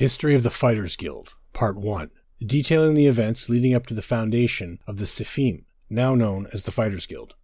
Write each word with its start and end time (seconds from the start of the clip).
History 0.00 0.34
of 0.34 0.42
the 0.42 0.48
Fighters 0.48 0.96
Guild, 0.96 1.34
Part 1.52 1.76
1, 1.76 2.10
detailing 2.46 2.94
the 2.94 3.06
events 3.06 3.50
leading 3.50 3.74
up 3.74 3.84
to 3.84 3.92
the 3.92 4.00
foundation 4.00 4.78
of 4.86 4.96
the 4.96 5.04
Syffim, 5.04 5.66
now 5.90 6.14
known 6.14 6.46
as 6.54 6.62
the 6.62 6.72
Fighters 6.72 7.04
Guild. 7.04 7.34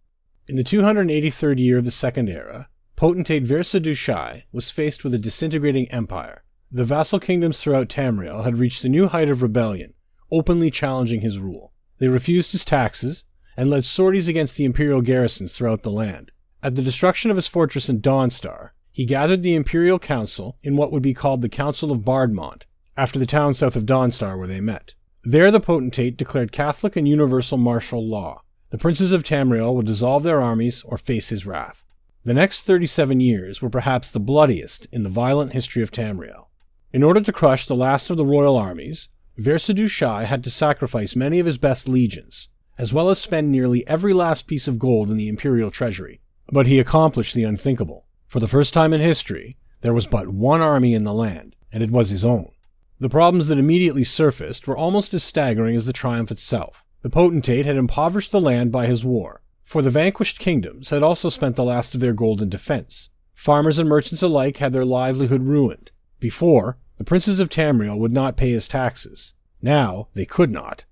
In 0.47 0.55
the 0.55 0.63
283rd 0.63 1.59
year 1.59 1.77
of 1.77 1.85
the 1.85 1.91
Second 1.91 2.29
Era, 2.29 2.67
potentate 2.95 3.43
Versidue-Shaie 3.43 4.45
was 4.51 4.71
faced 4.71 5.03
with 5.03 5.13
a 5.13 5.19
disintegrating 5.19 5.87
empire. 5.91 6.45
The 6.71 6.83
vassal 6.83 7.19
kingdoms 7.19 7.61
throughout 7.61 7.89
Tamriel 7.89 8.43
had 8.43 8.57
reached 8.57 8.83
a 8.83 8.89
new 8.89 9.07
height 9.07 9.29
of 9.29 9.43
rebellion, 9.43 9.93
openly 10.31 10.71
challenging 10.71 11.21
his 11.21 11.37
rule. 11.37 11.73
They 11.99 12.07
refused 12.07 12.53
his 12.53 12.65
taxes 12.65 13.25
and 13.55 13.69
led 13.69 13.85
sorties 13.85 14.27
against 14.27 14.57
the 14.57 14.65
imperial 14.65 15.03
garrisons 15.03 15.55
throughout 15.55 15.83
the 15.83 15.91
land. 15.91 16.31
At 16.63 16.73
the 16.73 16.81
destruction 16.81 17.29
of 17.29 17.37
his 17.37 17.45
fortress 17.45 17.87
in 17.87 18.01
Dawnstar, 18.01 18.71
he 18.97 19.05
gathered 19.05 19.43
the 19.43 19.53
imperial 19.53 19.99
council 19.99 20.57
in 20.63 20.75
what 20.75 20.91
would 20.91 21.03
be 21.03 21.13
called 21.13 21.43
the 21.43 21.49
Council 21.49 21.91
of 21.91 21.99
Bardmont, 21.99 22.63
after 22.97 23.19
the 23.19 23.27
town 23.27 23.53
south 23.53 23.75
of 23.75 23.85
Dawnstar 23.85 24.35
where 24.35 24.47
they 24.47 24.59
met. 24.59 24.95
There 25.23 25.51
the 25.51 25.59
potentate 25.59 26.17
declared 26.17 26.51
Catholic 26.51 26.95
and 26.95 27.07
universal 27.07 27.59
martial 27.59 28.03
law. 28.03 28.41
The 28.71 28.79
princes 28.79 29.13
of 29.13 29.21
Tamriel 29.21 29.75
would 29.75 29.85
dissolve 29.85 30.23
their 30.23 30.41
armies 30.41 30.81
or 30.81 30.97
face 30.97 31.29
his 31.29 31.45
wrath. 31.45 31.83
The 32.23 32.33
next 32.33 32.63
37 32.63 33.19
years 33.19 33.61
were 33.61 33.69
perhaps 33.69 34.09
the 34.09 34.19
bloodiest 34.19 34.87
in 34.91 35.03
the 35.03 35.11
violent 35.11 35.53
history 35.53 35.83
of 35.83 35.91
Tamriel. 35.91 36.47
In 36.91 37.03
order 37.03 37.21
to 37.21 37.31
crush 37.31 37.67
the 37.67 37.75
last 37.75 38.09
of 38.09 38.17
the 38.17 38.25
royal 38.25 38.57
armies, 38.57 39.09
Versidue-Shaie 39.37 40.25
had 40.25 40.43
to 40.43 40.49
sacrifice 40.49 41.15
many 41.15 41.37
of 41.37 41.45
his 41.45 41.59
best 41.59 41.87
legions, 41.87 42.49
as 42.79 42.91
well 42.91 43.11
as 43.11 43.19
spend 43.19 43.51
nearly 43.51 43.87
every 43.87 44.13
last 44.13 44.47
piece 44.47 44.67
of 44.67 44.79
gold 44.79 45.11
in 45.11 45.17
the 45.17 45.29
imperial 45.29 45.69
treasury. 45.69 46.19
But 46.51 46.65
he 46.65 46.79
accomplished 46.79 47.35
the 47.35 47.43
unthinkable. 47.43 48.06
For 48.27 48.41
the 48.41 48.47
first 48.47 48.73
time 48.73 48.91
in 48.91 48.99
history, 48.99 49.55
there 49.79 49.93
was 49.93 50.05
but 50.05 50.27
one 50.27 50.59
army 50.59 50.93
in 50.93 51.05
the 51.05 51.13
land, 51.13 51.55
and 51.71 51.81
it 51.81 51.91
was 51.91 52.09
his 52.09 52.25
own. 52.25 52.51
The 52.99 53.07
problems 53.07 53.47
that 53.47 53.57
immediately 53.57 54.03
surfaced 54.03 54.67
were 54.67 54.75
almost 54.75 55.13
as 55.13 55.23
staggering 55.23 55.77
as 55.77 55.85
the 55.85 55.93
triumph 55.93 56.29
itself. 56.29 56.83
The 57.03 57.09
potentate 57.09 57.65
had 57.65 57.77
impoverished 57.77 58.33
the 58.33 58.41
land 58.41 58.69
by 58.69 58.87
his 58.87 59.05
war, 59.05 59.43
for 59.63 59.81
the 59.81 59.89
vanquished 59.89 60.39
kingdoms 60.39 60.89
had 60.89 61.03
also 61.03 61.29
spent 61.29 61.55
the 61.55 61.63
last 61.63 61.95
of 61.95 62.01
their 62.01 62.11
gold 62.11 62.41
in 62.41 62.49
defense. 62.49 63.09
Farmers 63.33 63.79
and 63.79 63.87
merchants 63.87 64.21
alike 64.21 64.57
had 64.57 64.73
their 64.73 64.83
livelihood 64.83 65.43
ruined. 65.43 65.91
Before, 66.19 66.77
the 66.97 67.05
princes 67.05 67.39
of 67.39 67.47
Tamriel 67.47 67.97
would 67.97 68.11
not 68.11 68.35
pay 68.35 68.49
his 68.49 68.67
taxes. 68.67 69.35
Now, 69.61 70.09
they 70.15 70.25
could 70.25 70.51
not. 70.51 70.83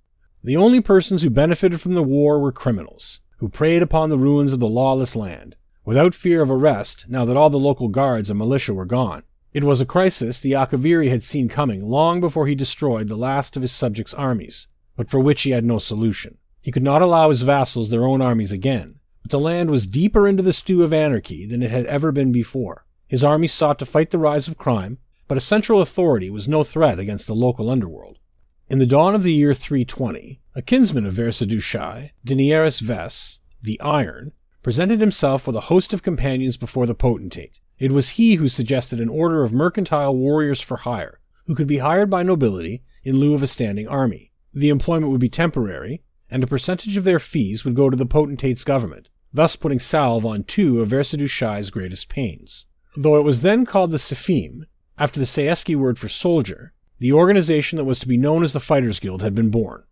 The 0.41 0.55
only 0.55 0.79
persons 0.79 1.21
who 1.21 1.29
benefited 1.29 1.81
from 1.81 1.95
the 1.95 2.03
war 2.03 2.39
were 2.39 2.53
criminals, 2.53 3.19
who 3.39 3.49
preyed 3.49 3.81
upon 3.81 4.09
the 4.09 4.17
ruins 4.17 4.53
of 4.53 4.61
the 4.61 4.69
lawless 4.69 5.17
land 5.17 5.57
without 5.85 6.13
fear 6.13 6.41
of 6.41 6.51
arrest 6.51 7.05
now 7.07 7.23
that 7.23 7.37
all 7.37 7.49
the 7.49 7.57
local 7.57 7.87
guards 7.87 8.29
and 8.29 8.37
militia 8.37 8.73
were 8.73 8.85
gone. 8.85 9.23
It 9.53 9.63
was 9.63 9.79
a 9.79 9.85
crisis 9.85 10.41
the 10.41 10.51
Akaviri 10.51 11.09
had 11.09 11.23
seen 11.23 11.47
coming 11.47 11.85
long 11.85 12.19
before 12.19 12.47
he 12.47 12.55
destroyed 12.55 13.07
the 13.07 13.15
last 13.15 13.55
of 13.55 13.61
his 13.61 13.71
subjects' 13.71 14.13
armies, 14.13 14.67
but 14.97 15.09
for 15.09 15.19
which 15.19 15.43
he 15.43 15.51
had 15.51 15.63
no 15.63 15.77
solution. 15.77 16.37
He 16.61 16.71
could 16.71 16.83
not 16.83 17.01
allow 17.01 17.29
his 17.29 17.43
vassals 17.43 17.89
their 17.89 18.03
own 18.03 18.21
armies 18.21 18.51
again, 18.51 18.95
but 19.21 19.31
the 19.31 19.39
land 19.39 19.69
was 19.69 19.87
deeper 19.87 20.27
into 20.27 20.43
the 20.43 20.51
stew 20.51 20.83
of 20.83 20.91
anarchy 20.91 21.45
than 21.45 21.63
it 21.63 21.71
had 21.71 21.85
ever 21.85 22.11
been 22.11 22.31
before. 22.31 22.85
His 23.07 23.23
armies 23.23 23.53
sought 23.53 23.79
to 23.79 23.85
fight 23.85 24.11
the 24.11 24.17
rise 24.17 24.47
of 24.47 24.57
crime, 24.57 24.97
but 25.27 25.37
a 25.37 25.41
central 25.41 25.81
authority 25.81 26.29
was 26.29 26.47
no 26.47 26.63
threat 26.63 26.99
against 26.99 27.27
the 27.27 27.35
local 27.35 27.69
underworld. 27.69 28.19
In 28.67 28.79
the 28.79 28.85
dawn 28.85 29.13
of 29.15 29.23
the 29.23 29.33
year 29.33 29.53
320, 29.53 30.41
a 30.55 30.61
kinsman 30.61 31.05
of 31.05 31.13
Versidue-Shaie, 31.13 32.11
Daenerys 32.25 32.81
Ves, 32.81 33.39
the 33.61 33.79
Iron, 33.79 34.31
presented 34.65 34.99
himself 34.99 35.45
with 35.45 35.55
a 35.55 35.69
host 35.69 35.93
of 35.93 36.01
companions 36.01 36.57
before 36.57 36.87
the 36.87 36.95
potentate. 36.95 37.59
It 37.77 37.91
was 37.91 38.17
he 38.17 38.33
who 38.33 38.47
suggested 38.47 38.99
an 38.99 39.09
order 39.09 39.43
of 39.43 39.53
mercantile 39.53 40.15
warriors 40.15 40.59
for 40.59 40.77
hire, 40.77 41.19
who 41.45 41.53
could 41.53 41.67
be 41.67 41.77
hired 41.77 42.09
by 42.09 42.23
nobility 42.23 42.81
in 43.03 43.17
lieu 43.19 43.35
of 43.35 43.43
a 43.43 43.47
standing 43.47 43.87
army. 43.87 44.31
The 44.55 44.69
employment 44.69 45.11
would 45.11 45.21
be 45.21 45.29
temporary, 45.29 46.01
and 46.31 46.43
a 46.43 46.47
percentage 46.47 46.97
of 46.97 47.03
their 47.03 47.19
fees 47.19 47.63
would 47.63 47.75
go 47.75 47.91
to 47.91 47.95
the 47.95 48.07
potentate's 48.07 48.63
government, 48.63 49.09
thus 49.31 49.55
putting 49.55 49.77
salve 49.77 50.25
on 50.25 50.43
two 50.43 50.81
of 50.81 50.89
Versidue-Shaie's 50.89 51.69
greatest 51.69 52.09
pains. 52.09 52.65
Though 52.97 53.17
it 53.17 53.23
was 53.23 53.41
then 53.41 53.67
called 53.67 53.91
the 53.91 53.99
Syffim, 53.99 54.63
after 54.97 55.19
the 55.19 55.27
Saeski 55.27 55.75
word 55.75 55.99
for 55.99 56.09
soldier, 56.09 56.73
the 56.97 57.13
organization 57.13 57.77
that 57.77 57.85
was 57.85 57.99
to 57.99 58.07
be 58.07 58.17
known 58.17 58.43
as 58.43 58.53
the 58.53 58.59
Fighters 58.59 58.99
Guild 58.99 59.21
had 59.21 59.35
been 59.35 59.51
born. 59.51 59.83